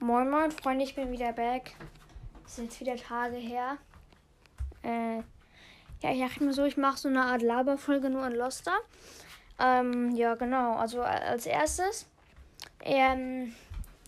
Moin 0.00 0.30
Moin 0.30 0.52
Freunde, 0.52 0.84
ich 0.84 0.94
bin 0.94 1.10
wieder 1.10 1.32
back. 1.32 1.72
Es 2.46 2.54
sind 2.54 2.66
jetzt 2.66 2.80
wieder 2.80 2.94
Tage 2.94 3.34
her. 3.34 3.78
Äh, 4.84 5.16
ja, 6.00 6.12
ich 6.12 6.20
dachte 6.20 6.44
mir 6.44 6.52
so, 6.52 6.64
ich 6.64 6.76
mache 6.76 6.98
so 6.98 7.08
eine 7.08 7.24
Art 7.24 7.42
Laberfolge 7.42 8.08
nur 8.08 8.24
in 8.28 8.34
Loster. 8.34 8.76
Ähm, 9.58 10.14
ja, 10.14 10.36
genau. 10.36 10.76
Also 10.76 11.02
als 11.02 11.46
erstes, 11.46 12.06
ähm, 12.82 13.52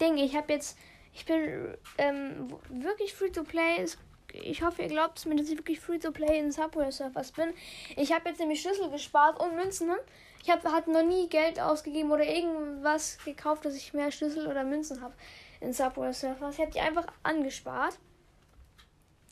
Ding, 0.00 0.16
ich 0.16 0.36
habe 0.36 0.52
jetzt, 0.52 0.78
ich 1.12 1.26
bin 1.26 1.76
ähm, 1.98 2.54
wirklich 2.68 3.12
free 3.12 3.30
to 3.30 3.42
play. 3.42 3.84
Ich 4.32 4.62
hoffe, 4.62 4.82
ihr 4.82 4.88
glaubt 4.88 5.18
es 5.18 5.26
mir, 5.26 5.34
dass 5.34 5.48
ich 5.48 5.58
wirklich 5.58 5.80
free 5.80 5.98
to 5.98 6.12
play 6.12 6.38
in 6.38 6.52
Subway 6.52 6.92
Surfers 6.92 7.32
bin. 7.32 7.52
Ich 7.96 8.12
habe 8.12 8.28
jetzt 8.28 8.38
nämlich 8.38 8.62
Schlüssel 8.62 8.90
gespart 8.90 9.40
und 9.40 9.56
Münzen. 9.56 9.88
Ne? 9.88 9.98
Ich 10.44 10.50
habe 10.50 10.70
hat 10.70 10.86
noch 10.86 11.02
nie 11.02 11.28
Geld 11.28 11.58
ausgegeben 11.58 12.12
oder 12.12 12.24
irgendwas 12.24 13.18
gekauft, 13.24 13.64
dass 13.64 13.74
ich 13.74 13.92
mehr 13.92 14.12
Schlüssel 14.12 14.46
oder 14.46 14.62
Münzen 14.62 15.00
habe 15.02 15.14
in 15.60 15.72
Subway 15.72 16.12
Surfers. 16.12 16.54
Ich 16.54 16.60
habe 16.60 16.72
die 16.72 16.80
einfach 16.80 17.06
angespart. 17.22 17.98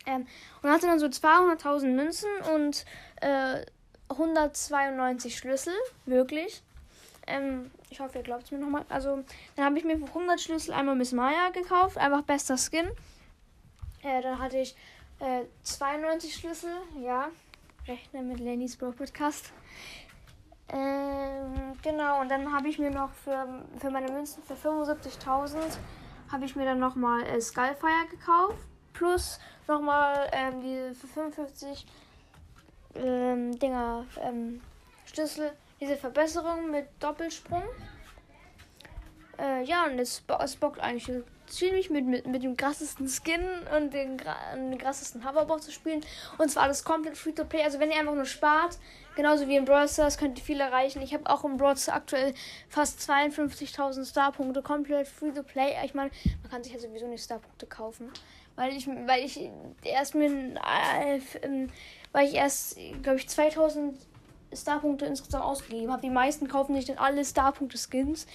Ähm, 0.07 0.27
und 0.63 0.71
hatte 0.71 0.87
dann 0.87 0.99
so 0.99 1.07
200.000 1.07 1.87
Münzen 1.95 2.31
und 2.55 2.85
äh, 3.21 3.65
192 4.09 5.37
Schlüssel. 5.37 5.75
Wirklich. 6.07 6.63
Ähm, 7.27 7.71
ich 7.91 8.01
hoffe, 8.01 8.19
ihr 8.19 8.25
glaubt 8.25 8.45
es 8.45 8.51
mir 8.51 8.59
nochmal. 8.59 8.85
Also, 8.89 9.23
dann 9.57 9.65
habe 9.65 9.79
ich 9.79 9.85
mir 9.85 9.99
für 9.99 10.07
100 10.07 10.41
Schlüssel 10.41 10.73
einmal 10.73 10.95
Miss 10.95 11.13
Maya 11.13 11.51
gekauft. 11.51 11.99
Einfach 11.99 12.23
bester 12.23 12.57
Skin. 12.57 12.89
Äh, 14.03 14.23
dann 14.23 14.39
hatte 14.39 14.59
ich 14.59 14.75
äh, 15.21 15.43
92 15.63 16.35
Schlüssel. 16.35 16.71
Ja. 17.03 17.29
Rechne 17.87 18.23
mit 18.23 18.41
Lennys 18.41 18.77
Bro 18.77 18.93
Podcast. 18.93 19.53
Ähm, 20.71 21.73
genau, 21.83 22.21
und 22.21 22.31
dann 22.31 22.53
habe 22.53 22.69
ich 22.69 22.79
mir 22.79 22.91
noch 22.91 23.11
für, 23.13 23.65
für 23.79 23.91
meine 23.91 24.13
Münzen 24.13 24.43
für 24.43 24.55
75.000 24.55 25.79
habe 26.31 26.45
ich 26.45 26.57
mir 26.57 26.65
dann 26.65 26.79
nochmal 26.79 27.23
äh, 27.25 27.41
Skullfire 27.41 28.07
gekauft. 28.11 28.59
Plus 28.93 29.39
nochmal 29.67 30.29
ähm, 30.33 30.61
die 30.61 30.95
für 30.95 31.07
55 31.07 31.87
ähm, 32.95 33.59
Dinger 33.59 34.05
ähm, 34.23 34.61
Schlüssel, 35.07 35.53
diese 35.81 35.97
Verbesserung 35.97 36.71
mit 36.71 36.87
Doppelsprung. 37.01 37.63
Äh, 39.39 39.63
ja, 39.65 39.85
und 39.85 39.99
es, 39.99 40.21
bockt 40.21 40.81
eigentlich 40.81 41.11
ziemlich 41.47 41.91
mit, 41.91 42.05
mit, 42.07 42.27
mit 42.27 42.43
dem 42.43 42.57
krassesten 42.57 43.09
Skin 43.09 43.41
und 43.77 43.95
den, 43.95 44.21
den 44.55 44.79
krassesten 44.79 45.27
Hoverboard 45.29 45.63
zu 45.63 45.71
spielen. 45.71 46.01
Und 46.39 46.51
zwar 46.51 46.65
alles 46.65 46.85
komplett 46.85 47.17
free 47.17 47.33
to 47.33 47.45
play. 47.45 47.63
Also 47.63 47.79
wenn 47.79 47.91
ihr 47.91 47.99
einfach 47.99 48.15
nur 48.15 48.25
spart, 48.25 48.79
genauso 49.15 49.47
wie 49.49 49.57
im 49.57 49.65
Brawl 49.65 49.89
Stars, 49.89 50.19
könnt 50.19 50.39
ihr 50.39 50.45
viel 50.45 50.61
erreichen. 50.61 51.01
Ich 51.03 51.15
habe 51.15 51.29
auch 51.31 51.45
im 51.45 51.57
Brawl 51.57 51.77
Stars 51.77 51.97
aktuell 51.97 52.35
fast 52.69 53.01
52.000 53.09 54.11
Starpunkte, 54.11 54.63
komplett 54.63 55.07
free 55.07 55.31
to 55.31 55.43
play. 55.43 55.75
Ich 55.85 55.95
meine, 55.95 56.11
man 56.43 56.51
kann 56.51 56.65
sich 56.65 56.73
ja 56.73 56.79
sowieso 56.81 57.07
nicht 57.07 57.25
Starpunkte 57.25 57.67
kaufen. 57.67 58.11
Weil 58.57 58.73
ich, 58.77 58.89
weil 58.89 59.25
ich 59.25 59.51
erst 59.85 60.17
mir, 60.17 60.31
äh, 60.31 61.21
weil 62.11 62.27
ich 62.27 62.35
erst, 62.35 62.77
glaube 63.03 63.19
ich, 63.19 63.29
2000 63.29 63.97
Starpunkte 64.53 65.07
insgesamt 65.07 65.45
ausgegeben 65.45 65.93
habe. 65.93 66.03
Die 66.03 66.11
meisten 66.11 66.49
kaufen 66.49 66.75
sich 66.75 66.87
dann 66.87 66.99
alle 66.99 67.25
Starpunkte-Skins 67.25 68.27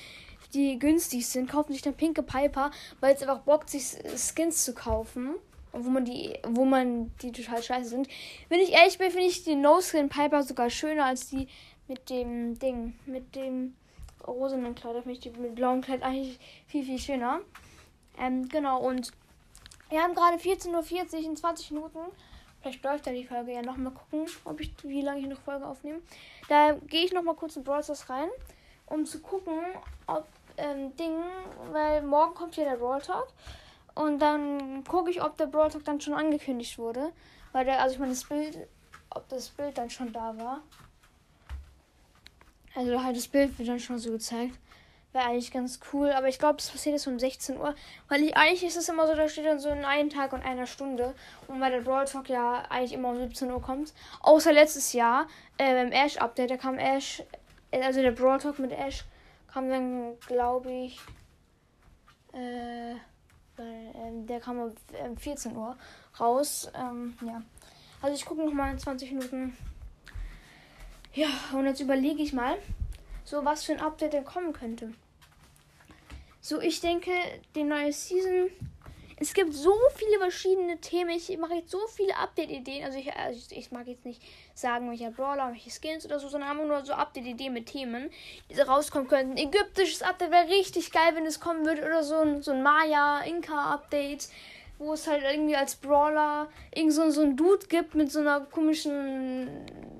die 0.53 0.77
günstig 0.77 1.27
sind, 1.27 1.49
kaufen 1.49 1.73
sich 1.73 1.81
dann 1.81 1.95
pinke 1.95 2.23
Piper, 2.23 2.71
weil 2.99 3.15
es 3.15 3.21
einfach 3.21 3.39
bockt, 3.39 3.69
sich 3.69 3.95
Skins 4.15 4.63
zu 4.63 4.73
kaufen. 4.73 5.35
Wo 5.75 5.89
man 5.89 6.05
die, 6.05 6.37
wo 6.47 6.65
man 6.65 7.11
die 7.23 7.31
total 7.31 7.63
scheiße 7.63 7.89
sind. 7.89 8.07
Wenn 8.47 8.59
ich 8.59 8.73
ehrlich 8.73 8.99
bin, 8.99 9.09
finde 9.09 9.25
ich 9.25 9.43
die 9.43 9.55
No-Skin 9.55 10.07
Piper 10.07 10.43
sogar 10.43 10.69
schöner 10.69 11.05
als 11.05 11.31
die 11.31 11.47
mit 11.87 12.11
dem 12.11 12.59
Ding, 12.59 12.93
mit 13.07 13.35
dem 13.35 13.73
rosenen 14.27 14.75
Kleid. 14.75 14.95
Da 14.95 15.01
finde 15.01 15.13
ich 15.13 15.19
die 15.21 15.31
mit 15.31 15.55
blauem 15.55 15.81
Kleid 15.81 16.03
eigentlich 16.03 16.37
viel, 16.67 16.83
viel 16.83 16.99
schöner. 16.99 17.39
Ähm, 18.19 18.47
genau, 18.49 18.81
und 18.81 19.13
wir 19.89 20.03
haben 20.03 20.13
gerade 20.13 20.37
14.40 20.37 21.13
Uhr 21.13 21.25
in 21.25 21.35
20 21.35 21.71
Minuten. 21.71 21.97
Vielleicht 22.63 22.81
läuft 22.81 23.05
da 23.05 23.11
die 23.11 23.25
Folge 23.25 23.51
ja 23.51 23.61
nochmal 23.61 23.91
gucken, 23.91 24.25
ob 24.45 24.61
ich, 24.61 24.71
wie 24.83 25.01
lange 25.01 25.19
ich 25.19 25.27
noch 25.27 25.41
Folge 25.41 25.67
aufnehme. 25.67 25.99
Da 26.47 26.71
gehe 26.87 27.03
ich 27.03 27.11
nochmal 27.11 27.35
kurz 27.35 27.57
in 27.57 27.63
Brawl 27.65 27.83
rein, 28.07 28.29
um 28.85 29.05
zu 29.05 29.19
gucken, 29.19 29.59
ob 30.07 30.25
ähm, 30.55 30.95
Ding, 30.95 31.17
weil 31.73 32.01
morgen 32.03 32.33
kommt 32.33 32.55
hier 32.55 32.63
der 32.63 32.77
Brawl 32.77 33.01
Talk. 33.01 33.27
Und 33.95 34.19
dann 34.19 34.85
gucke 34.85 35.11
ich, 35.11 35.21
ob 35.21 35.35
der 35.35 35.47
Brawl 35.47 35.71
Talk 35.71 35.83
dann 35.83 35.99
schon 35.99 36.13
angekündigt 36.13 36.77
wurde. 36.77 37.11
Weil 37.51 37.65
der, 37.65 37.81
also 37.81 37.95
ich 37.95 37.99
meine, 37.99 38.13
das 38.13 38.23
Bild, 38.23 38.57
ob 39.09 39.27
das 39.27 39.49
Bild 39.49 39.77
dann 39.77 39.89
schon 39.89 40.13
da 40.13 40.33
war. 40.37 40.61
Also 42.75 43.03
halt 43.03 43.17
das 43.17 43.27
Bild 43.27 43.59
wird 43.59 43.67
dann 43.67 43.79
schon 43.81 43.99
so 43.99 44.11
gezeigt. 44.11 44.57
Wäre 45.13 45.25
eigentlich 45.25 45.51
ganz 45.51 45.79
cool. 45.93 46.11
Aber 46.11 46.27
ich 46.27 46.39
glaube, 46.39 46.57
das 46.57 46.69
passiert 46.69 46.93
jetzt 46.93 47.07
um 47.07 47.19
16 47.19 47.57
Uhr. 47.57 47.75
Weil 48.09 48.23
ich, 48.23 48.35
eigentlich 48.35 48.63
ist 48.63 48.77
es 48.77 48.89
immer 48.89 49.07
so, 49.07 49.15
da 49.15 49.29
steht 49.29 49.45
dann 49.45 49.59
so 49.59 49.69
in 49.69 49.85
einem 49.85 50.09
Tag 50.09 50.33
und 50.33 50.43
einer 50.43 50.65
Stunde. 50.65 51.13
Und 51.47 51.61
weil 51.61 51.71
der 51.71 51.81
Brawl 51.81 52.05
Talk 52.05 52.29
ja 52.29 52.63
eigentlich 52.69 52.93
immer 52.93 53.09
um 53.09 53.17
17 53.17 53.51
Uhr 53.51 53.61
kommt. 53.61 53.93
Außer 54.21 54.51
letztes 54.51 54.93
Jahr, 54.93 55.27
äh, 55.57 55.73
beim 55.73 55.91
Ash 55.91 56.17
Update, 56.17 56.51
da 56.51 56.57
kam 56.57 56.77
Ash, 56.77 57.23
also 57.71 58.01
der 58.01 58.11
Brawl 58.11 58.39
Talk 58.39 58.59
mit 58.59 58.71
Ash 58.71 59.05
kam 59.53 59.69
dann, 59.69 60.19
glaube 60.25 60.71
ich, 60.71 60.99
äh, 62.33 62.93
äh, 62.93 62.95
der 64.27 64.39
kam 64.39 64.59
um 64.59 65.17
14 65.17 65.55
Uhr 65.55 65.77
raus. 66.19 66.71
Ähm, 66.75 67.15
ja. 67.21 67.41
Also 68.01 68.15
ich 68.15 68.25
gucke 68.25 68.43
noch 68.43 68.53
mal 68.53 68.71
in 68.71 68.79
20 68.79 69.11
Minuten. 69.11 69.55
Ja, 71.13 71.27
und 71.53 71.65
jetzt 71.65 71.79
überlege 71.79 72.23
ich 72.23 72.33
mal, 72.33 72.57
so 73.23 73.43
was 73.45 73.63
für 73.63 73.73
ein 73.73 73.81
Update 73.81 74.13
denn 74.13 74.25
kommen 74.25 74.53
könnte. 74.53 74.93
So, 76.41 76.59
ich 76.59 76.81
denke, 76.81 77.11
die 77.55 77.63
neue 77.63 77.93
Season 77.93 78.49
es 79.23 79.33
gibt 79.33 79.53
so 79.53 79.73
viele 79.95 80.17
verschiedene 80.19 80.77
Themen. 80.79 81.11
Ich 81.11 81.37
mache 81.37 81.55
jetzt 81.55 81.71
so 81.71 81.79
viele 81.87 82.17
Update-Ideen. 82.17 82.83
Also 82.83 82.97
ich, 82.97 83.13
also 83.13 83.55
ich, 83.55 83.71
mag 83.71 83.87
jetzt 83.87 84.05
nicht 84.05 84.21
sagen, 84.53 84.89
welcher 84.89 85.11
Brawler, 85.11 85.51
welche 85.51 85.69
Skins 85.69 86.05
oder 86.05 86.19
so, 86.19 86.27
sondern 86.27 86.49
einfach 86.49 86.65
nur 86.65 86.83
so 86.85 86.91
Update-Ideen 86.91 87.53
mit 87.53 87.67
Themen, 87.67 88.09
die 88.49 88.59
rauskommen 88.59 89.07
könnten. 89.07 89.37
Ägyptisches 89.37 90.01
Update 90.01 90.31
wäre 90.31 90.49
richtig 90.49 90.91
geil, 90.91 91.11
wenn 91.13 91.25
es 91.25 91.39
kommen 91.39 91.65
würde. 91.65 91.85
Oder 91.85 92.03
so 92.03 92.15
ein, 92.15 92.41
so 92.41 92.51
ein 92.51 92.63
Maya-Inka-Update, 92.63 94.27
wo 94.77 94.91
es 94.91 95.07
halt 95.07 95.23
irgendwie 95.23 95.55
als 95.55 95.75
Brawler 95.75 96.49
irgend 96.75 96.93
so, 96.93 97.09
so 97.09 97.21
ein 97.21 97.37
Dude 97.37 97.67
gibt 97.67 97.95
mit 97.95 98.11
so 98.11 98.19
einer 98.19 98.41
komischen, 98.41 99.47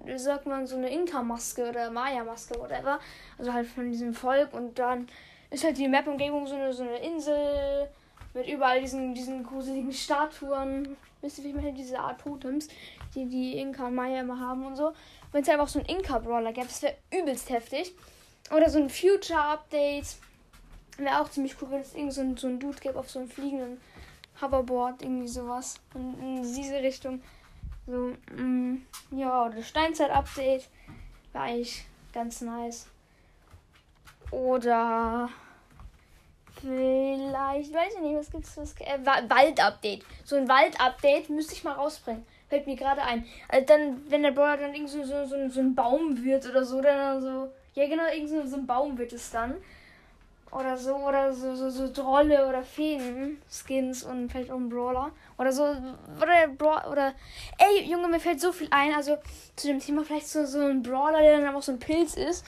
wie 0.06 0.18
sagt 0.18 0.46
man, 0.46 0.68
so 0.68 0.75
eine 0.75 0.90
Inka-Maske 0.90 1.69
oder 1.69 1.90
Maya-Maske, 1.91 2.59
whatever. 2.59 3.00
Also 3.38 3.53
halt 3.53 3.68
von 3.68 3.91
diesem 3.91 4.14
Volk. 4.14 4.53
Und 4.53 4.80
dann 4.80 5.08
ist 5.50 5.64
halt 5.64 5.78
die 5.78 5.88
Map-Umgebung 5.88 6.47
so 6.47 6.56
eine, 6.56 6.74
so 6.74 6.84
eine 6.84 6.97
Insel 6.97 7.88
mit 8.34 8.47
überall 8.47 8.81
diesen, 8.81 9.13
diesen 9.13 9.44
gruseligen 9.44 9.94
Statuen. 9.94 10.97
Wisst 11.22 11.38
ihr, 11.38 11.46
wie 11.46 11.50
ich 11.50 11.56
meine? 11.56 11.74
Diese 11.74 12.00
Art 12.00 12.22
Totems, 12.22 12.68
die 13.16 13.28
die 13.28 13.58
Inka 13.58 13.88
und 13.88 13.96
Maya 13.96 14.22
immer 14.22 14.40
haben 14.40 14.66
und 14.66 14.75
so. 14.75 14.94
Wenn 15.31 15.44
es 15.44 15.50
einfach 15.50 15.68
so 15.68 15.80
einen 15.80 15.88
Inka-Brawler 15.88 16.52
gäbe, 16.52 16.68
das 16.68 16.81
wäre 16.81 16.96
übelst 17.12 17.50
heftig. 17.50 17.94
Oder 18.52 18.69
so 18.69 18.80
ein 18.80 18.90
Future-Update. 18.90 20.18
Wäre 20.97 21.22
auch 21.22 21.30
ziemlich 21.30 21.56
cool, 21.62 21.72
wenn 21.72 21.81
es 21.81 21.96
irgend 21.96 22.13
so 22.13 22.22
ein, 22.22 22.38
so 22.38 22.47
ein 22.47 22.59
Dude 22.59 22.80
gäbe 22.80 23.00
auf 23.00 23.09
so 23.09 23.19
einem 23.19 23.30
fliegenden 23.30 23.80
Hoverboard, 24.42 25.02
irgendwie 25.02 25.28
sowas. 25.28 25.75
Und 25.94 26.19
in 26.19 26.44
diese 26.44 26.75
Richtung. 26.81 27.22
So, 27.86 28.14
mm, 28.36 28.86
ja, 29.12 29.46
oder 29.46 29.62
Steinzeit-Update. 29.62 30.70
Wäre 31.32 31.44
eigentlich 31.44 31.86
ganz 32.14 32.42
nice. 32.42 32.88
Oder 34.32 35.30
Vielleicht, 36.64 37.74
weiß 37.74 37.96
ich 37.96 38.02
nicht, 38.02 38.16
was 38.16 38.32
gibt's 38.32 38.56
was 38.56 38.74
äh, 38.80 38.98
Wald-Update. 39.04 40.06
So 40.24 40.38
ein 40.38 40.48
Wald-Update 40.48 41.30
müsste 41.30 41.56
ich 41.56 41.66
mal 41.66 41.74
rausbringen. 41.74 42.26
Fällt 42.48 42.68
mir 42.68 42.78
gerade 42.78 43.02
ein. 43.02 43.26
Also 43.50 43.66
dann, 43.66 44.10
wenn 44.10 44.24
der 44.24 44.32
Brawler 44.32 44.56
dann 44.56 44.74
irgendwie 44.74 44.94
so, 44.94 45.04
so, 45.04 45.26
so, 45.26 45.50
so 45.50 45.60
ein 45.60 45.76
Baum 45.76 46.24
wird 46.24 46.48
oder 46.50 46.64
so, 46.64 46.82
dann 46.82 47.22
so. 47.22 47.52
Ja 47.74 47.88
genau, 47.88 48.04
irgendwie 48.06 48.48
so 48.48 48.56
ein 48.56 48.66
Baum 48.66 48.98
wird 48.98 49.12
es 49.12 49.30
dann. 49.32 49.56
Oder 50.53 50.78
so, 50.78 50.96
oder 50.96 51.34
so, 51.34 51.56
so, 51.56 51.69
so 51.69 51.91
Drolle 51.91 52.47
oder 52.47 52.64
Feen, 52.64 53.41
Skins 53.50 54.04
und 54.04 54.30
vielleicht 54.31 54.51
auch 54.51 54.57
ein 54.57 54.69
Brawler. 54.69 55.12
Oder 55.38 55.51
so, 55.51 55.63
oder 55.63 56.48
Brawler, 56.57 56.92
oder. 56.92 57.13
Ey, 57.57 57.89
Junge, 57.89 58.07
mir 58.07 58.19
fällt 58.19 58.39
so 58.39 58.51
viel 58.51 58.68
ein. 58.69 58.94
Also 58.94 59.18
zu 59.56 59.68
dem 59.68 59.80
Thema 59.80 60.04
vielleicht 60.04 60.28
so, 60.28 60.45
so 60.45 60.60
ein 60.60 60.83
Brawler, 60.83 61.22
der 61.22 61.42
dann 61.42 61.56
auch 61.56 61.62
so 61.62 61.72
ein 61.72 61.80
Pilz 61.80 62.16
ist 62.16 62.45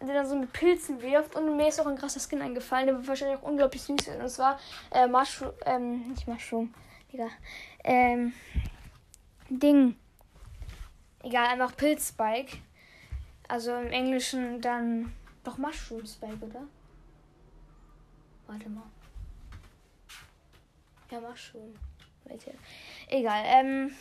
der 0.00 0.14
dann 0.14 0.26
so 0.26 0.36
mit 0.36 0.52
Pilzen 0.52 1.00
wirft. 1.00 1.34
Und 1.34 1.56
mir 1.56 1.68
ist 1.68 1.80
auch 1.80 1.86
ein 1.86 1.96
krasser 1.96 2.20
Skin 2.20 2.42
eingefallen, 2.42 2.86
der 2.86 3.06
wahrscheinlich 3.06 3.38
auch 3.38 3.44
unglaublich 3.44 3.82
süß 3.82 4.08
ist. 4.08 4.20
Und 4.20 4.28
zwar 4.28 4.58
äh, 4.90 5.06
Mushroom, 5.06 5.52
ähm, 5.64 6.08
nicht 6.08 6.28
Mushroom, 6.28 6.74
Digga. 7.12 7.28
Ähm, 7.84 8.32
Ding. 9.48 9.96
Egal, 11.22 11.46
einfach 11.46 11.76
Pilzspike. 11.76 12.58
Also 13.48 13.74
im 13.74 13.92
Englischen 13.92 14.60
dann 14.60 15.12
doch 15.44 15.56
Mushroom 15.56 16.04
Spike, 16.04 16.44
oder? 16.44 16.66
Warte 18.46 18.68
mal. 18.68 18.84
Ja, 21.10 21.20
Mushroom. 21.20 21.74
Warte. 22.24 22.54
Egal, 23.08 23.42
ähm. 23.46 23.92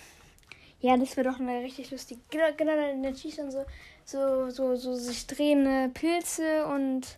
Ja, 0.82 0.98
das 0.98 1.18
wäre 1.18 1.30
doch 1.30 1.40
eine 1.40 1.62
richtig 1.62 1.90
lustige. 1.90 2.22
Genau, 2.30 2.46
genau, 2.56 2.76
dann 2.76 3.16
schießt 3.16 3.40
dann 3.40 3.52
so 3.52 3.66
so, 4.04 4.50
so, 4.52 4.76
so 4.76 4.94
sich 4.94 5.26
drehende 5.26 5.90
Pilze 5.90 6.68
und 6.68 7.18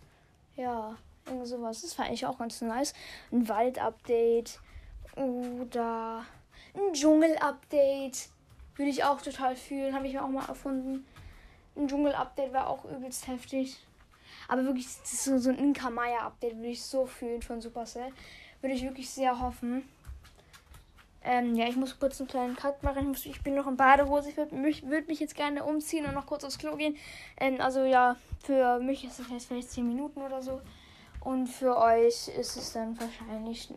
ja, 0.56 0.96
Irgend 1.28 1.46
sowas. 1.46 1.82
Das 1.82 1.94
fand 1.94 2.10
ich 2.10 2.26
auch 2.26 2.38
ganz 2.38 2.60
nice. 2.60 2.94
Ein 3.30 3.48
Wald-Update. 3.48 4.60
Oder 5.16 6.24
ein 6.74 6.92
Dschungel-Update. 6.92 8.28
Würde 8.76 8.90
ich 8.90 9.04
auch 9.04 9.20
total 9.20 9.56
fühlen. 9.56 9.94
Habe 9.94 10.06
ich 10.06 10.14
mir 10.14 10.24
auch 10.24 10.28
mal 10.28 10.46
erfunden. 10.46 11.06
Ein 11.76 11.88
Dschungel-Update 11.88 12.52
wäre 12.52 12.66
auch 12.66 12.84
übelst 12.84 13.26
heftig. 13.26 13.78
Aber 14.48 14.64
wirklich, 14.64 14.86
das 14.86 15.12
ist 15.12 15.24
so, 15.24 15.38
so 15.38 15.50
ein 15.50 15.58
Inka 15.58 15.90
Maya-Update 15.90 16.56
würde 16.56 16.68
ich 16.68 16.82
so 16.82 17.06
fühlen 17.06 17.42
von 17.42 17.60
Supercell. 17.60 18.10
Würde 18.60 18.74
ich 18.74 18.82
wirklich 18.82 19.08
sehr 19.10 19.38
hoffen. 19.40 19.88
Ähm, 21.22 21.54
ja, 21.54 21.68
ich 21.68 21.76
muss 21.76 21.98
kurz 21.98 22.20
einen 22.20 22.28
kleinen 22.28 22.56
Cut 22.56 22.82
machen. 22.82 23.00
Ich, 23.00 23.06
muss, 23.06 23.26
ich 23.26 23.42
bin 23.42 23.54
noch 23.54 23.66
in 23.66 23.76
Badehose. 23.76 24.30
Ich 24.30 24.36
würde 24.36 24.54
mich, 24.54 24.86
würd 24.86 25.08
mich 25.08 25.20
jetzt 25.20 25.34
gerne 25.34 25.64
umziehen 25.64 26.06
und 26.06 26.14
noch 26.14 26.26
kurz 26.26 26.44
aufs 26.44 26.58
Klo 26.58 26.76
gehen. 26.76 26.96
Ähm, 27.38 27.60
also 27.60 27.84
ja, 27.84 28.16
für 28.42 28.80
mich 28.80 29.04
ist 29.04 29.20
es 29.20 29.28
jetzt 29.30 29.46
vielleicht 29.46 29.70
10 29.70 29.86
Minuten 29.86 30.22
oder 30.22 30.40
so. 30.40 30.60
Und 31.20 31.48
für 31.48 31.76
euch 31.76 32.28
ist 32.28 32.56
es 32.56 32.72
dann 32.72 32.98
wahrscheinlich 32.98 33.68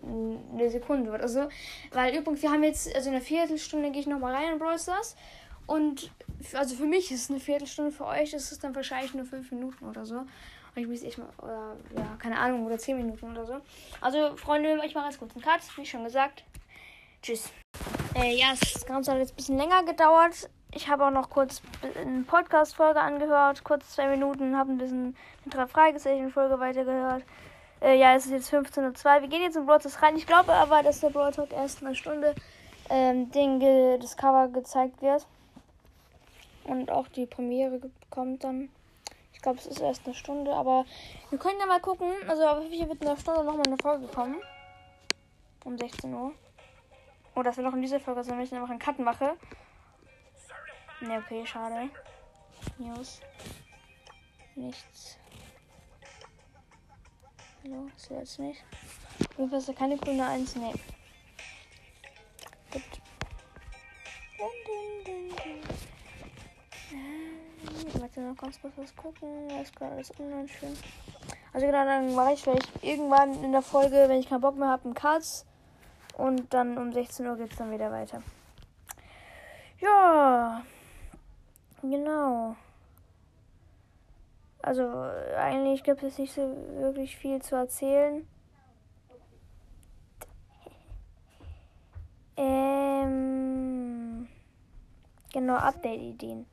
eine 0.53 0.69
Sekunde 0.69 1.11
oder 1.11 1.27
so. 1.27 1.49
Weil 1.91 2.15
übrigens, 2.15 2.41
wir 2.41 2.51
haben 2.51 2.63
jetzt, 2.63 2.95
also 2.95 3.09
in 3.09 3.15
einer 3.15 3.25
Viertelstunde 3.25 3.91
gehe 3.91 4.01
ich 4.01 4.07
nochmal 4.07 4.35
rein 4.35 4.53
in 4.53 4.59
Brawl 4.59 4.79
Stars. 4.79 5.17
Und 5.65 6.11
also 6.53 6.75
für 6.75 6.85
mich 6.85 7.11
ist 7.11 7.23
es 7.23 7.29
eine 7.29 7.39
Viertelstunde, 7.39 7.91
für 7.91 8.05
euch 8.05 8.33
ist 8.33 8.51
es 8.51 8.59
dann 8.59 8.75
wahrscheinlich 8.75 9.13
nur 9.13 9.25
5 9.25 9.51
Minuten 9.51 9.85
oder 9.85 10.05
so. 10.05 10.21
Und 10.75 10.81
ich 10.81 10.87
muss 10.87 11.03
echt 11.03 11.17
mal, 11.17 11.27
oder 11.39 11.75
ja, 11.95 12.15
keine 12.19 12.37
Ahnung, 12.39 12.65
oder 12.65 12.77
10 12.77 12.97
Minuten 12.97 13.31
oder 13.31 13.45
so. 13.45 13.57
Also, 13.99 14.35
Freunde, 14.37 14.79
ich 14.85 14.95
mache 14.95 15.07
jetzt 15.07 15.19
kurz 15.19 15.33
einen 15.35 15.43
Cut, 15.43 15.61
wie 15.75 15.85
schon 15.85 16.03
gesagt. 16.03 16.43
Tschüss. 17.21 17.51
Äh, 18.15 18.35
ja, 18.35 18.53
das 18.59 18.85
Ganze 18.85 19.11
hat 19.11 19.19
jetzt 19.19 19.33
ein 19.33 19.35
bisschen 19.35 19.57
länger 19.57 19.83
gedauert. 19.83 20.49
Ich 20.73 20.87
habe 20.87 21.05
auch 21.05 21.11
noch 21.11 21.29
kurz 21.29 21.61
eine 21.99 22.23
Podcast-Folge 22.23 23.01
angehört, 23.01 23.63
kurz 23.63 23.91
zwei 23.91 24.07
Minuten, 24.07 24.57
habe 24.57 24.71
ein 24.71 24.77
bisschen 24.77 25.15
eine 25.43 25.53
drei 25.53 25.67
Fragezeichen-Folge 25.67 26.59
weitergehört. 26.59 27.23
Äh, 27.81 27.97
ja, 27.97 28.15
es 28.15 28.25
ist 28.25 28.31
jetzt 28.31 28.53
15.02 28.53 29.15
Uhr. 29.15 29.21
Wir 29.21 29.27
gehen 29.27 29.41
jetzt 29.41 29.57
in 29.57 29.65
Broadcast 29.65 30.01
rein. 30.01 30.15
Ich 30.15 30.27
glaube 30.27 30.53
aber, 30.53 30.83
dass 30.83 31.01
der 31.01 31.09
Broad 31.09 31.35
Talk 31.35 31.51
erst 31.51 31.83
eine 31.83 31.95
Stunde 31.95 32.35
ähm, 32.89 33.31
Ding, 33.31 33.59
das 33.99 34.15
Cover 34.15 34.47
gezeigt 34.49 35.01
wird. 35.01 35.25
Und 36.63 36.91
auch 36.91 37.07
die 37.07 37.25
Premiere 37.25 37.79
kommt 38.09 38.43
dann. 38.43 38.69
Ich 39.41 39.43
glaube, 39.43 39.57
es 39.57 39.65
ist 39.65 39.79
erst 39.79 40.05
eine 40.05 40.13
Stunde, 40.13 40.53
aber 40.53 40.85
wir 41.31 41.39
können 41.39 41.59
ja 41.59 41.65
mal 41.65 41.79
gucken. 41.79 42.11
Also, 42.27 42.45
auf 42.45 42.63
jeden 42.63 42.77
Fall 42.77 42.89
wird 42.89 43.01
in 43.01 43.07
einer 43.07 43.17
Stunde 43.17 43.43
nochmal 43.43 43.65
eine 43.65 43.77
Folge 43.77 44.05
kommen. 44.05 44.39
Um 45.65 45.79
16 45.79 46.13
Uhr. 46.13 46.31
Oh, 47.33 47.41
dass 47.41 47.57
wir 47.57 47.63
noch 47.63 47.73
in 47.73 47.81
dieser 47.81 47.99
Folge 47.99 48.23
sind, 48.23 48.37
wenn 48.37 48.43
ich 48.43 48.53
einfach 48.53 48.69
einen 48.69 48.77
Cut 48.77 48.99
mache. 48.99 49.35
Ne, 50.99 51.23
okay, 51.25 51.43
schade. 51.43 51.89
News. 52.77 53.19
Nichts. 54.53 55.17
Hallo, 57.63 57.87
ist 57.95 58.11
jetzt 58.11 58.37
nicht. 58.37 58.63
Hast 59.51 59.67
ja 59.67 59.73
keine 59.73 59.97
grüne 59.97 60.27
1, 60.27 60.55
ne. 60.57 60.71
Gut. 62.71 62.83
Ich 67.87 67.99
warte 67.99 68.21
noch 68.21 68.37
ganz 68.37 68.61
kurz 68.61 68.73
was 68.77 68.95
gucken. 68.95 69.49
Das 69.49 69.63
ist 69.63 69.75
gerade 69.75 69.93
alles 69.93 70.11
unschön. 70.11 70.77
Also 71.53 71.65
genau, 71.65 71.85
dann 71.85 72.13
mache 72.15 72.33
ich 72.33 72.41
vielleicht 72.41 72.83
irgendwann 72.83 73.43
in 73.43 73.51
der 73.51 73.61
Folge, 73.61 74.05
wenn 74.07 74.19
ich 74.19 74.29
keinen 74.29 74.41
Bock 74.41 74.55
mehr 74.55 74.69
habe, 74.69 74.85
einen 74.85 74.93
Cuts. 74.93 75.45
Und 76.17 76.53
dann 76.53 76.77
um 76.77 76.93
16 76.93 77.25
Uhr 77.25 77.37
geht 77.37 77.51
es 77.51 77.57
dann 77.57 77.71
wieder 77.71 77.91
weiter. 77.91 78.21
Ja, 79.79 80.61
genau. 81.81 82.55
Also 84.61 84.83
eigentlich 85.37 85.83
gibt 85.83 86.03
es 86.03 86.19
nicht 86.19 86.33
so 86.33 86.55
wirklich 86.75 87.17
viel 87.17 87.41
zu 87.41 87.55
erzählen. 87.55 88.27
Ähm, 92.37 94.27
genau, 95.33 95.55
Update-Ideen. 95.55 96.45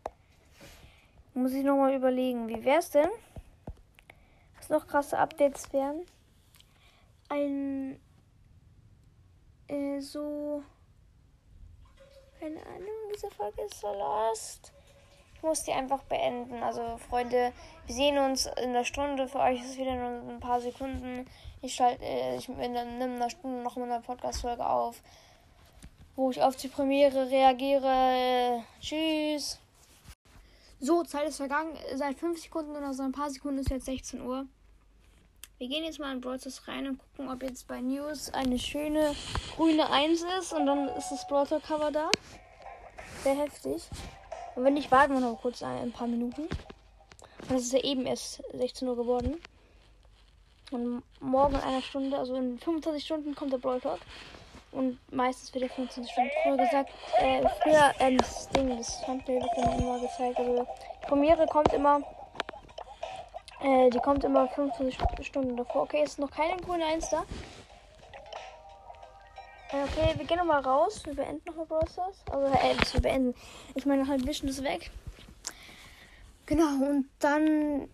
Muss 1.38 1.52
ich 1.52 1.62
nochmal 1.62 1.94
überlegen, 1.94 2.48
wie 2.48 2.64
wäre 2.64 2.80
es 2.80 2.90
denn? 2.90 3.08
Was 4.56 4.70
noch 4.70 4.88
krasse 4.88 5.16
Updates 5.16 5.72
wären? 5.72 6.04
Ein 7.28 8.00
äh, 9.68 10.00
so. 10.00 10.64
Keine 12.40 12.58
Ahnung, 12.66 13.12
diese 13.14 13.30
Folge 13.30 13.62
ist 13.62 13.78
so 13.78 13.86
lost. 13.86 14.72
Ich 15.36 15.42
muss 15.44 15.62
die 15.62 15.70
einfach 15.70 16.02
beenden. 16.02 16.60
Also, 16.60 16.98
Freunde, 17.08 17.52
wir 17.86 17.94
sehen 17.94 18.18
uns 18.18 18.50
in 18.60 18.72
der 18.72 18.82
Stunde. 18.82 19.28
Für 19.28 19.38
euch 19.38 19.60
ist 19.62 19.70
es 19.70 19.78
wieder 19.78 19.94
nur 19.94 20.32
ein 20.32 20.40
paar 20.40 20.60
Sekunden. 20.60 21.24
Ich 21.62 21.72
schalte, 21.72 22.04
äh, 22.04 22.34
ich 22.36 22.48
in 22.48 22.76
einer 22.76 23.30
Stunde 23.30 23.62
noch 23.62 23.76
mal 23.76 23.88
eine 23.88 24.00
Podcast-Folge 24.00 24.66
auf, 24.66 25.00
wo 26.16 26.32
ich 26.32 26.42
auf 26.42 26.56
die 26.56 26.66
Premiere 26.66 27.30
reagiere. 27.30 28.64
Tschüss. 28.80 29.60
So, 30.80 31.02
Zeit 31.02 31.28
ist 31.28 31.38
vergangen. 31.38 31.76
Seit 31.96 32.18
5 32.18 32.40
Sekunden 32.40 32.76
oder 32.76 32.94
so 32.94 33.02
ein 33.02 33.10
paar 33.10 33.30
Sekunden 33.30 33.58
ist 33.58 33.70
jetzt 33.70 33.86
16 33.86 34.20
Uhr. 34.20 34.46
Wir 35.58 35.66
gehen 35.66 35.82
jetzt 35.82 35.98
mal 35.98 36.12
in 36.12 36.20
Brawl 36.20 36.38
rein 36.68 36.86
und 36.86 36.98
gucken, 36.98 37.28
ob 37.28 37.42
jetzt 37.42 37.66
bei 37.66 37.80
News 37.80 38.32
eine 38.32 38.60
schöne 38.60 39.12
grüne 39.56 39.90
1 39.90 40.24
ist 40.38 40.52
und 40.52 40.66
dann 40.66 40.88
ist 40.90 41.10
das 41.10 41.26
Brawl 41.26 41.46
Cover 41.46 41.90
da. 41.90 42.12
Sehr 43.24 43.34
heftig. 43.34 43.82
Und 44.54 44.62
wenn 44.62 44.74
nicht, 44.74 44.92
warten 44.92 45.14
wir 45.14 45.20
noch 45.20 45.42
kurz 45.42 45.64
ein, 45.64 45.78
ein 45.78 45.92
paar 45.92 46.06
Minuten. 46.06 46.42
Und 47.48 47.56
es 47.56 47.64
ist 47.64 47.72
ja 47.72 47.80
eben 47.80 48.06
erst 48.06 48.40
16 48.54 48.86
Uhr 48.86 48.96
geworden. 48.96 49.36
Und 50.70 51.02
morgen 51.18 51.54
in 51.54 51.60
einer 51.60 51.82
Stunde, 51.82 52.16
also 52.16 52.36
in 52.36 52.56
25 52.60 53.04
Stunden 53.04 53.34
kommt 53.34 53.52
der 53.52 53.58
Brawl 53.58 53.80
Talk. 53.80 53.98
Und 54.72 54.98
meistens 55.12 55.52
wird 55.54 55.64
er 55.64 55.70
25 55.70 56.12
Stunden 56.12 56.30
früher 56.42 56.56
gesagt. 56.56 56.90
Äh, 57.18 57.42
früher, 57.62 57.92
äh, 57.98 58.16
das 58.16 58.48
Ding, 58.50 58.76
das 58.76 59.00
Thumbnail 59.02 59.40
wird 59.40 59.50
dann 59.56 59.78
immer 59.78 59.98
gezeigt. 59.98 60.38
Also 60.38 60.66
die 61.02 61.06
Premiere 61.06 61.46
kommt 61.46 61.72
immer 61.72 62.02
äh, 63.60 63.90
die 63.90 63.98
kommt 63.98 64.22
immer 64.24 64.48
25 64.48 65.26
Stunden 65.26 65.56
davor. 65.56 65.82
Okay, 65.82 66.04
ist 66.04 66.18
noch 66.18 66.30
keine 66.30 66.60
grüne 66.62 66.84
1 66.84 67.10
da. 67.10 67.24
Äh, 69.70 69.82
okay, 69.84 70.14
wir 70.16 70.24
gehen 70.26 70.38
nochmal 70.38 70.60
raus. 70.60 71.02
Wir 71.04 71.14
beenden 71.14 71.42
nochmal 71.46 71.66
Brawl 71.66 71.88
Stars. 71.88 72.16
Also, 72.30 72.46
äh, 72.46 72.74
wir 72.92 73.00
beenden. 73.00 73.34
Ich 73.74 73.84
meine, 73.84 74.06
halt 74.06 74.26
Vision 74.26 74.48
ist 74.48 74.62
weg. 74.62 74.90
Genau, 76.46 76.68
und 76.88 77.06
dann 77.18 77.88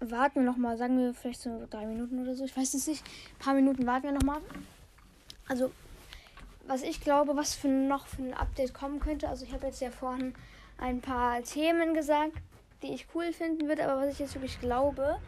warten 0.00 0.40
wir 0.40 0.42
nochmal. 0.42 0.76
Sagen 0.76 0.98
wir 0.98 1.14
vielleicht 1.14 1.40
so 1.40 1.66
drei 1.70 1.86
Minuten 1.86 2.22
oder 2.22 2.34
so. 2.34 2.44
Ich 2.44 2.56
weiß 2.56 2.74
es 2.74 2.86
nicht. 2.86 3.02
Ein 3.04 3.38
paar 3.38 3.54
Minuten 3.54 3.86
warten 3.86 4.04
wir 4.04 4.12
nochmal. 4.12 4.40
Also, 5.48 5.72
was 6.66 6.82
ich 6.82 7.00
glaube, 7.00 7.36
was 7.36 7.54
für 7.54 7.68
noch 7.68 8.06
für 8.06 8.22
ein 8.22 8.34
Update 8.34 8.74
kommen 8.74 9.00
könnte. 9.00 9.28
Also, 9.28 9.44
ich 9.44 9.52
habe 9.52 9.66
jetzt 9.66 9.80
ja 9.80 9.90
vorhin 9.90 10.34
ein 10.78 11.00
paar 11.00 11.42
Themen 11.42 11.94
gesagt 11.94 12.36
die 12.82 12.94
ich 12.94 13.06
cool 13.14 13.32
finden 13.32 13.68
würde, 13.68 13.84
aber 13.84 14.02
was 14.02 14.12
ich 14.12 14.18
jetzt 14.18 14.34
wirklich 14.34 14.60
glaube. 14.60 15.18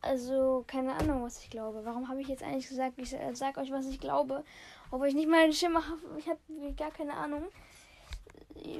Also, 0.00 0.64
keine 0.66 0.94
Ahnung, 0.94 1.22
was 1.22 1.38
ich 1.42 1.50
glaube. 1.50 1.84
Warum 1.84 2.08
habe 2.08 2.20
ich 2.20 2.28
jetzt 2.28 2.42
eigentlich 2.42 2.68
gesagt, 2.68 2.94
ich 2.96 3.12
äh, 3.12 3.34
sag 3.34 3.56
euch, 3.56 3.70
was 3.70 3.86
ich 3.86 4.00
glaube? 4.00 4.44
Obwohl 4.90 5.08
ich 5.08 5.14
nicht 5.14 5.28
mal 5.28 5.44
einen 5.44 5.52
Schimmer 5.52 5.86
habe. 5.86 6.00
Ich 6.18 6.28
habe 6.28 6.40
gar 6.76 6.90
keine 6.90 7.14
Ahnung. 7.14 7.44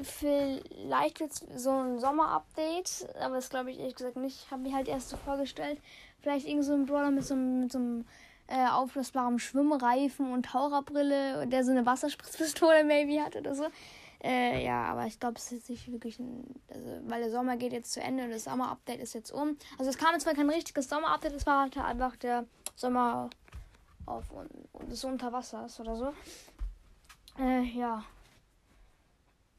Vielleicht 0.02 1.20
jetzt 1.20 1.46
so 1.58 1.70
ein 1.70 1.98
Sommer-Update, 1.98 3.08
aber 3.20 3.36
das 3.36 3.50
glaube 3.50 3.70
ich 3.70 3.78
ehrlich 3.78 3.94
gesagt 3.94 4.16
nicht. 4.16 4.44
Ich 4.44 4.50
habe 4.50 4.62
mir 4.62 4.74
halt 4.74 4.88
erst 4.88 5.08
so 5.08 5.16
vorgestellt. 5.16 5.80
Vielleicht 6.20 6.46
irgend 6.46 6.64
so 6.64 6.74
ein 6.74 6.86
Brawler 6.86 7.10
mit 7.10 7.24
so, 7.24 7.34
mit 7.34 7.72
so 7.72 7.78
einem 7.78 8.04
äh, 8.48 8.66
auflösbaren 8.66 9.38
Schwimmreifen 9.38 10.32
und 10.32 10.46
Taucherbrille, 10.46 11.46
der 11.46 11.64
so 11.64 11.70
eine 11.70 11.86
Wasserspritzpistole 11.86 12.84
maybe 12.84 13.22
hat 13.22 13.36
oder 13.36 13.54
so. 13.54 13.66
Äh, 14.22 14.64
ja, 14.64 14.84
aber 14.84 15.06
ich 15.06 15.18
glaube, 15.18 15.36
es 15.36 15.50
ist 15.50 15.68
nicht 15.68 15.90
wirklich 15.90 16.20
ein. 16.20 16.44
Also, 16.68 17.00
weil 17.08 17.22
der 17.22 17.30
Sommer 17.30 17.56
geht 17.56 17.72
jetzt 17.72 17.92
zu 17.92 18.00
Ende 18.00 18.24
und 18.24 18.30
das 18.30 18.44
Sommer-Update 18.44 19.00
ist 19.00 19.14
jetzt 19.14 19.32
um. 19.32 19.56
Also, 19.78 19.90
es 19.90 19.98
kam 19.98 20.18
zwar 20.20 20.34
kein 20.34 20.48
richtiges 20.48 20.88
Sommer-Update, 20.88 21.32
es 21.32 21.46
war 21.46 21.62
halt 21.62 21.76
einfach 21.76 22.14
der 22.16 22.46
Sommer 22.76 23.30
auf 24.06 24.30
und, 24.30 24.50
und 24.72 24.92
des 24.92 25.02
Unterwassers 25.02 25.80
oder 25.80 25.96
so. 25.96 26.12
Äh, 27.38 27.62
ja. 27.62 28.04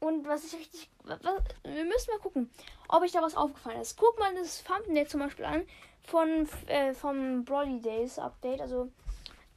Und 0.00 0.26
was 0.26 0.44
ich 0.44 0.54
richtig. 0.54 0.90
Was, 1.02 1.20
wir 1.20 1.84
müssen 1.84 2.10
mal 2.10 2.20
gucken, 2.20 2.50
ob 2.88 3.02
euch 3.02 3.12
da 3.12 3.20
was 3.20 3.36
aufgefallen 3.36 3.80
ist. 3.80 3.98
Guck 3.98 4.18
mal 4.18 4.34
das 4.34 4.64
Thumbnail 4.64 5.06
zum 5.06 5.20
Beispiel 5.20 5.44
an 5.44 5.62
von 6.04 6.48
äh, 6.66 6.94
vom 6.94 7.44
Brody 7.44 7.80
Days 7.80 8.18
Update. 8.18 8.60
Also 8.60 8.90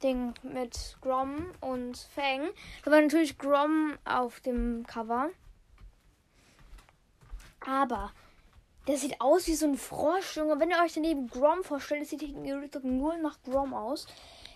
Ding 0.02 0.34
mit 0.42 0.96
Grom 1.00 1.46
und 1.60 1.96
Fang. 1.96 2.50
Da 2.84 2.90
war 2.90 3.00
natürlich 3.00 3.38
Grom 3.38 3.98
auf 4.04 4.40
dem 4.40 4.86
Cover. 4.86 5.30
Aber 7.66 8.12
der 8.86 8.96
sieht 8.96 9.20
aus 9.20 9.46
wie 9.48 9.54
so 9.54 9.66
ein 9.66 9.76
Frosch, 9.76 10.36
Junge. 10.36 10.58
Wenn 10.60 10.70
ihr 10.70 10.80
euch 10.82 10.94
daneben 10.94 11.26
Grom 11.26 11.62
vorstellt, 11.64 12.02
das 12.02 12.10
sieht 12.10 12.22
nur 12.84 13.16
nach 13.18 13.42
Grom 13.42 13.74
aus. 13.74 14.06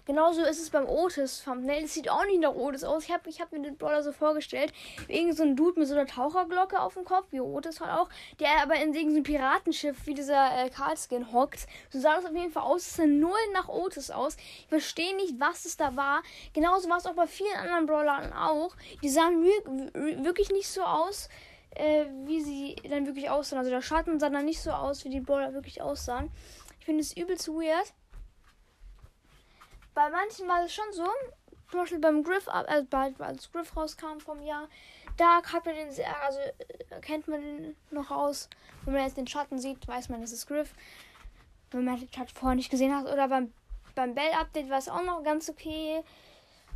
Genauso 0.04 0.42
ist 0.42 0.60
es 0.60 0.70
beim 0.70 0.88
Otis 0.88 1.44
Thumbnail. 1.44 1.84
Es 1.84 1.94
sieht 1.94 2.10
auch 2.10 2.24
nicht 2.24 2.40
nach 2.40 2.54
Otis 2.54 2.82
aus. 2.82 3.04
Ich 3.04 3.12
habe 3.12 3.28
ich 3.28 3.40
hab 3.40 3.52
mir 3.52 3.60
den 3.60 3.76
Brawler 3.76 4.02
so 4.02 4.10
vorgestellt. 4.10 4.72
Irgend 5.06 5.36
so 5.36 5.44
ein 5.44 5.54
Dude 5.54 5.78
mit 5.78 5.88
so 5.88 5.94
einer 5.94 6.06
Taucherglocke 6.06 6.80
auf 6.80 6.94
dem 6.94 7.04
Kopf, 7.04 7.26
wie 7.30 7.40
Otis 7.40 7.80
halt 7.80 7.92
auch, 7.92 8.08
der 8.40 8.62
aber 8.62 8.74
in 8.76 8.94
irgendeinem 8.94 9.22
Piratenschiff 9.22 10.06
wie 10.06 10.14
dieser 10.14 10.64
äh, 10.64 10.70
Karlskin 10.70 11.32
hockt. 11.32 11.68
So 11.90 12.00
sah 12.00 12.16
das 12.16 12.24
auf 12.24 12.34
jeden 12.34 12.50
Fall 12.50 12.64
aus. 12.64 12.86
Es 12.86 12.96
sah 12.96 13.06
null 13.06 13.38
nach 13.52 13.68
Otis 13.68 14.10
aus. 14.10 14.36
Ich 14.36 14.68
verstehe 14.68 15.14
nicht, 15.14 15.38
was 15.38 15.64
es 15.64 15.76
da 15.76 15.94
war. 15.94 16.22
Genauso 16.52 16.88
war 16.88 16.98
es 16.98 17.06
auch 17.06 17.14
bei 17.14 17.28
vielen 17.28 17.54
anderen 17.54 17.86
Brawlern 17.86 18.32
auch. 18.32 18.74
Die 19.02 19.08
sahen 19.08 19.44
wirklich 19.44 20.50
nicht 20.50 20.68
so 20.68 20.82
aus, 20.82 21.28
äh, 21.76 22.06
wie 22.24 22.40
sie 22.40 22.76
dann 22.88 23.06
wirklich 23.06 23.30
aussahen. 23.30 23.58
Also 23.58 23.70
der 23.70 23.82
Schatten 23.82 24.18
sah 24.18 24.30
dann 24.30 24.44
nicht 24.44 24.60
so 24.60 24.72
aus, 24.72 25.04
wie 25.04 25.10
die 25.10 25.20
Brawler 25.20 25.54
wirklich 25.54 25.80
aussahen. 25.80 26.30
Ich 26.80 26.86
finde 26.86 27.02
es 27.02 27.16
übelst 27.16 27.46
weird 27.46 27.92
bei 29.94 30.08
manchen 30.10 30.48
war 30.48 30.64
es 30.64 30.74
schon 30.74 30.92
so. 30.92 31.06
Zum 31.70 31.80
Beispiel 31.80 32.00
beim 32.00 32.22
Griff, 32.22 32.46
äh, 32.48 32.84
als 33.18 33.50
Griff 33.50 33.74
rauskam 33.76 34.18
vom 34.18 34.42
Jahr, 34.42 34.68
da 35.16 35.42
hat 35.42 35.64
man 35.64 35.74
den 35.74 35.90
sehr, 35.90 36.22
also 36.22 36.38
kennt 37.00 37.28
man 37.28 37.40
den 37.40 37.76
noch 37.90 38.10
aus. 38.10 38.48
Wenn 38.84 38.94
man 38.94 39.04
jetzt 39.04 39.16
den 39.16 39.26
Schatten 39.26 39.58
sieht, 39.58 39.86
weiß 39.86 40.08
man, 40.08 40.22
es 40.22 40.32
ist 40.32 40.46
Griff. 40.46 40.74
Wenn 41.70 41.84
man 41.84 41.98
den 41.98 42.12
Schatten 42.12 42.34
vorher 42.34 42.56
nicht 42.56 42.70
gesehen 42.70 42.94
hat. 42.94 43.06
Oder 43.10 43.28
beim, 43.28 43.52
beim 43.94 44.14
Bell-Update 44.14 44.68
war 44.68 44.78
es 44.78 44.88
auch 44.88 45.02
noch 45.02 45.22
ganz 45.22 45.48
okay. 45.48 46.02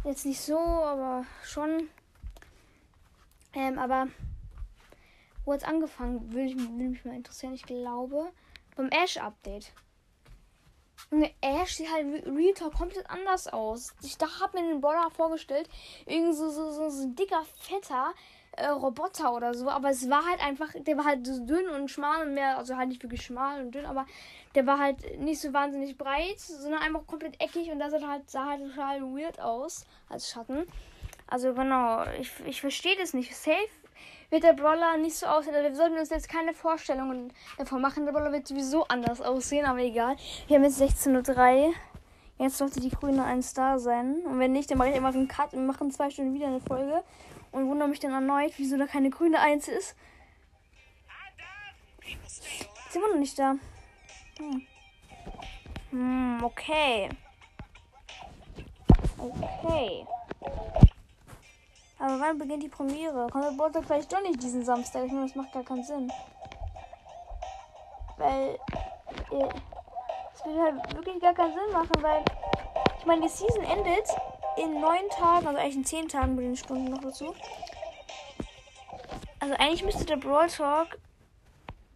Jetzt 0.05 0.25
nicht 0.25 0.41
so, 0.41 0.59
aber 0.59 1.25
schon. 1.43 1.89
Ähm, 3.55 3.79
aber 3.79 4.09
wo 5.45 5.53
hat 5.53 5.63
es 5.63 5.69
angefangen? 5.69 6.33
Würde, 6.33 6.49
ich, 6.49 6.57
würde 6.57 6.71
mich 6.71 7.05
mal 7.05 7.15
interessieren. 7.15 7.55
Ich 7.55 7.65
glaube, 7.65 8.33
beim 8.77 8.89
Ash-Update. 8.89 9.73
Junge, 11.11 11.33
Ash 11.41 11.77
sieht 11.77 11.93
halt 11.93 12.27
Real 12.27 12.53
Talk 12.55 12.75
komplett 12.75 13.09
anders 13.09 13.47
aus. 13.49 13.95
Ich 14.03 14.19
da 14.19 14.27
hab 14.41 14.55
mir 14.55 14.63
den 14.63 14.81
Brawler 14.81 15.11
vorgestellt. 15.11 15.69
Irgendwie 16.05 16.33
so, 16.33 16.51
so, 16.51 16.71
so, 16.73 16.91
so 16.91 17.03
ein 17.05 17.15
dicker, 17.15 17.45
fetter 17.61 18.13
äh, 18.57 18.67
Roboter 18.69 19.33
oder 19.35 19.55
so. 19.55 19.69
Aber 19.69 19.91
es 19.91 20.09
war 20.11 20.25
halt 20.27 20.43
einfach, 20.43 20.73
der 20.75 20.97
war 20.97 21.05
halt 21.05 21.27
so 21.27 21.45
dünn 21.45 21.69
und 21.69 21.91
schmal 21.91 22.27
und 22.27 22.35
mehr, 22.35 22.59
also 22.59 22.77
halt 22.77 22.89
nicht 22.89 23.03
wirklich 23.03 23.23
schmal 23.23 23.61
und 23.61 23.75
dünn, 23.75 23.87
aber 23.87 24.07
der 24.55 24.67
war 24.67 24.79
halt 24.79 25.19
nicht 25.21 25.41
so 25.41 25.53
wahnsinnig 25.53 25.97
breit, 25.97 26.41
sondern 26.41 26.83
einfach 26.83 27.07
komplett 27.07 27.41
eckig 27.41 27.71
und 27.71 27.79
das 27.79 27.93
sah 27.93 28.09
halt, 28.09 28.31
sah 28.31 28.47
halt 28.47 28.63
total 28.63 29.03
weird 29.03 29.41
aus 29.41 29.87
als 30.09 30.31
Schatten. 30.31 30.67
Also 31.29 31.55
genau, 31.55 32.05
ich, 32.19 32.33
ich 32.47 32.61
verstehe 32.61 32.97
das 32.97 33.13
nicht. 33.13 33.35
Safe 33.37 33.69
wird 34.31 34.43
der 34.43 34.53
Brawler 34.53 34.97
nicht 34.97 35.17
so 35.17 35.27
aussehen. 35.27 35.55
Also 35.55 35.69
wir 35.69 35.77
sollten 35.77 35.99
uns 35.99 36.11
jetzt 36.11 36.29
keine 36.29 36.55
Vorstellungen 36.55 37.33
davon 37.59 37.81
machen. 37.81 38.05
Der 38.05 38.13
Brawler 38.13 38.33
wird 38.33 38.47
sowieso 38.47 38.85
anders 38.89 39.21
aussehen, 39.21 39.67
aber 39.67 39.81
egal. 39.81 40.17
Wir 40.47 40.57
haben 40.57 40.65
jetzt 40.65 40.81
16.03 40.81 41.69
Uhr. 41.69 41.75
Jetzt 42.39 42.59
sollte 42.59 42.81
die 42.81 42.91
grüne 42.91 43.25
1 43.25 43.55
da 43.55 43.79
sein. 43.79 44.17
Und 44.27 44.39
wenn 44.39 44.53
nicht, 44.53 44.71
dann 44.71 44.79
mache 44.79 44.91
ich 44.91 44.97
einfach 44.97 45.15
einen 45.15 45.29
Cut 45.29 45.55
und 45.55 45.61
wir 45.61 45.67
machen 45.67 45.91
zwei 45.91 46.11
Stunden 46.11 46.35
wieder 46.35 46.49
eine 46.49 46.61
Folge. 46.61 47.03
Und 47.53 47.69
wundere 47.69 47.89
mich 47.89 48.01
dann 48.01 48.13
erneut, 48.13 48.53
wieso 48.59 48.77
da 48.77 48.87
keine 48.87 49.11
grüne 49.11 49.41
1 49.41 49.69
ist. 49.69 49.97
Ist 52.27 52.97
immer 52.97 53.09
noch 53.09 53.19
nicht 53.19 53.39
da. 53.39 53.57
Hm. 54.39 54.67
Hm, 55.91 56.45
okay. 56.45 57.09
Okay. 59.19 60.07
Aber 61.99 62.21
wann 62.21 62.39
beginnt 62.39 62.63
die 62.63 62.69
Premiere? 62.69 63.29
Kommt 63.31 63.45
der 63.45 63.51
Geburtstag 63.53 63.85
vielleicht 63.87 64.13
doch 64.13 64.21
nicht 64.21 64.43
diesen 64.43 64.65
Samstag? 64.65 65.05
Ich 65.07 65.13
meine, 65.13 65.27
das 65.27 65.35
macht 65.35 65.53
gar 65.53 65.65
keinen 65.65 65.85
Sinn. 65.85 66.13
Weil. 68.19 68.59
Es 70.35 70.45
würde 70.45 70.63
halt 70.63 70.95
wirklich 70.95 71.21
gar 71.21 71.35
keinen 71.35 71.55
Sinn 71.55 71.73
machen, 71.73 72.03
weil. 72.03 72.23
Ich 72.99 73.07
meine, 73.07 73.23
die 73.23 73.29
Season 73.29 73.65
endet 73.65 74.09
in 74.57 74.81
neun 74.81 75.09
Tagen, 75.11 75.47
also 75.47 75.59
eigentlich 75.59 75.77
in 75.77 75.85
zehn 75.85 76.09
Tagen 76.09 76.35
mit 76.35 76.45
den 76.45 76.57
Stunden 76.57 76.91
noch 76.91 77.01
dazu. 77.01 77.35
Also 79.39 79.55
eigentlich 79.55 79.85
müsste 79.85 80.05
der 80.05 80.17
Brawl 80.17 80.49
Talk 80.49 80.99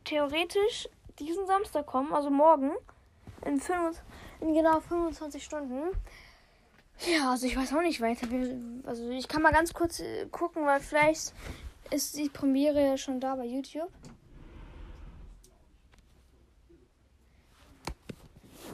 theoretisch 0.04 0.88
diesen 1.18 1.46
Samstag 1.46 1.86
kommen, 1.86 2.12
also 2.12 2.30
morgen. 2.30 2.72
In, 3.44 3.58
25, 3.58 4.02
in 4.40 4.54
genau 4.54 4.80
25 4.80 5.42
Stunden. 5.42 5.96
Ja, 7.06 7.30
also 7.30 7.46
ich 7.46 7.56
weiß 7.56 7.72
auch 7.72 7.82
nicht 7.82 8.00
weiter. 8.00 8.26
Also 8.84 9.08
ich 9.10 9.26
kann 9.26 9.42
mal 9.42 9.52
ganz 9.52 9.72
kurz 9.72 10.00
äh, 10.00 10.26
gucken, 10.30 10.66
weil 10.66 10.80
vielleicht 10.80 11.32
ist 11.90 12.16
die 12.16 12.28
Premiere 12.28 12.98
schon 12.98 13.20
da 13.20 13.36
bei 13.36 13.46
YouTube. 13.46 13.90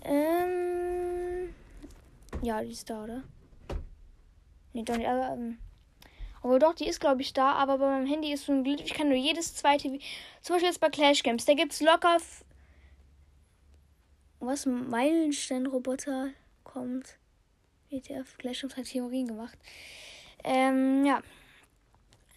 Ähm, 0.04 1.54
ja, 2.42 2.62
die 2.62 2.70
ist 2.70 2.90
da, 2.90 3.04
oder? 3.04 3.22
Nee, 4.72 4.82
doch 4.82 4.96
nicht. 4.96 5.08
Aber, 5.08 5.32
ähm, 5.32 5.58
aber 6.42 6.58
doch, 6.58 6.74
die 6.74 6.86
ist, 6.86 7.00
glaube 7.00 7.22
ich, 7.22 7.32
da. 7.32 7.52
Aber 7.52 7.78
bei 7.78 7.88
meinem 7.88 8.06
Handy 8.06 8.32
ist 8.32 8.46
so 8.46 8.52
ein 8.52 8.64
Glitch. 8.64 8.84
Ich 8.84 8.94
kann 8.94 9.08
nur 9.08 9.16
jedes 9.16 9.54
zweite. 9.54 9.88
Zum 10.42 10.54
Beispiel 10.54 10.68
jetzt 10.68 10.80
bei 10.80 10.90
Clash 10.90 11.22
Games. 11.22 11.44
Da 11.44 11.54
gibt 11.54 11.72
es 11.72 11.80
locker. 11.80 12.18
Was? 14.40 14.66
Meilenstein-Roboter 14.66 16.30
kommt. 16.62 17.16
ETF 17.90 18.38
Clash 18.38 18.64
of 18.64 18.74
Theorien 18.74 19.28
gemacht. 19.28 19.58
Ähm, 20.44 21.04
ja. 21.04 21.22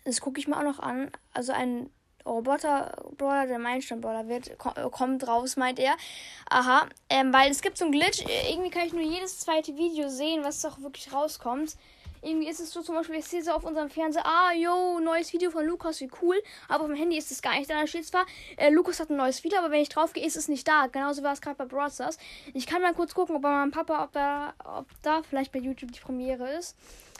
Das 0.06 0.22
gucke 0.22 0.40
ich 0.40 0.48
mir 0.48 0.58
auch 0.58 0.64
noch 0.64 0.80
an. 0.80 1.12
Also 1.34 1.52
ein 1.52 1.90
Roboter-Brawler, 2.26 3.48
der 3.48 3.60
Meilenstein-Brawler 3.60 4.28
wird, 4.28 4.58
kommt 4.58 5.28
raus, 5.28 5.58
meint 5.58 5.80
er. 5.80 5.96
Aha. 6.50 6.88
Ähm, 7.10 7.34
weil 7.34 7.52
es 7.52 7.62
gibt 7.62 7.78
so 7.78 7.86
einen 7.86 7.92
Glitch. 7.92 8.24
Irgendwie 8.50 8.70
kann 8.70 8.86
ich 8.86 8.94
nur 8.94 9.04
jedes 9.04 9.40
zweite 9.40 9.76
Video 9.78 10.10
sehen, 10.10 10.44
was 10.44 10.64
auch 10.66 10.80
wirklich 10.82 11.14
rauskommt. 11.14 11.76
Irgendwie 12.22 12.50
ist 12.50 12.60
es 12.60 12.72
so 12.72 12.82
zum 12.82 12.96
Beispiel, 12.96 13.16
ich 13.16 13.26
sehe 13.26 13.44
so 13.44 13.52
auf 13.52 13.64
unserem 13.64 13.90
Fernseher, 13.90 14.26
ah, 14.26 14.52
yo, 14.54 15.00
neues 15.00 15.32
Video 15.34 15.52
von 15.52 15.66
Lukas, 15.66 16.02
wie 16.02 16.10
cool. 16.22 16.42
Aber 16.68 16.84
auf 16.84 16.90
dem 16.90 16.98
Handy 16.98 17.18
ist 17.18 17.32
es 17.32 17.42
gar 17.42 17.58
nicht 17.58 17.70
da. 17.70 17.80
Da 17.80 17.88
steht 17.88 18.06
zwar, 18.06 18.26
äh, 18.58 18.70
Lukas 18.70 19.00
hat 19.00 19.10
ein 19.10 19.18
neues 19.18 19.44
Video, 19.44 19.60
aber 19.60 19.72
wenn 19.72 19.82
ich 19.82 19.90
drauf 19.90 20.14
gehe, 20.14 20.26
ist 20.26 20.38
es 20.38 20.48
nicht 20.48 20.68
da. 20.68 20.88
Genauso 20.88 21.24
war 21.24 21.34
es 21.34 21.42
gerade 21.42 21.56
bei 21.56 21.66
Brawl 21.66 21.92
Stars. 21.92 22.18
Ich 22.54 22.68
kann 22.68 22.82
mal 22.82 22.94
kurz 22.94 23.14
gucken, 23.14 23.36
ob 23.36 23.42
bei 23.42 23.50
meinem 23.50 23.72
Papa, 23.72 24.04
ob, 24.04 24.16
er, 24.16 24.54
ob 24.64 24.88
da 25.02 25.22
vielleicht 25.24 25.52
bei 25.52 25.60
YouTube 25.60 25.92
die 25.92 26.00
Premiere 26.00 26.52
ist. 26.58 26.76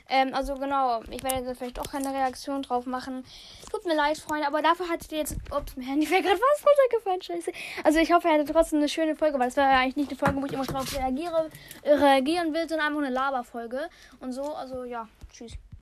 Ähm, 0.10 0.34
also 0.34 0.56
genau, 0.56 1.02
ich 1.12 1.24
werde 1.24 1.46
jetzt 1.46 1.58
vielleicht 1.58 1.80
auch 1.80 1.92
keine 1.92 2.14
Reaktion 2.14 2.64
drauf 2.64 2.86
machen. 2.86 3.24
Tut 3.72 3.86
mir 3.86 3.96
leid, 3.96 4.18
Freunde, 4.18 4.48
aber 4.48 4.62
dafür 4.62 4.90
hattet 4.90 5.12
ihr 5.12 5.20
jetzt. 5.20 5.36
Ups, 5.56 5.76
mein 5.76 5.86
Handy 5.86 6.10
wäre 6.10 6.22
gerade 6.22 6.40
was 6.40 6.66
runtergefallen, 6.66 7.22
scheiße. 7.22 7.52
Also 7.84 8.00
ich 8.00 8.12
hoffe, 8.12 8.28
ihr 8.28 8.34
hattet 8.34 8.50
trotzdem 8.50 8.80
eine 8.80 8.90
schöne 8.90 9.16
Folge, 9.16 9.38
weil 9.40 9.50
es 9.50 9.58
war 9.58 9.70
ja 9.70 9.80
eigentlich 9.80 9.96
nicht 9.98 10.10
eine 10.10 10.18
Folge, 10.18 10.42
wo 10.42 10.46
ich 10.46 10.54
immer 10.54 10.66
drauf 10.66 10.96
reagiere, 10.96 11.50
reagieren 11.84 12.54
will, 12.54 12.68
sondern 12.68 12.88
einfach 12.88 13.02
eine 13.02 13.14
Laberfolge. 13.14 13.90
Und 14.20 14.34
so, 14.34 14.44
also 14.54 14.84
ja, 14.84 15.08
tschüss. 15.32 15.54